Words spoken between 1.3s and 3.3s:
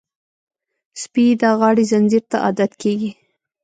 د غاړې زنځیر ته عادت کېږي.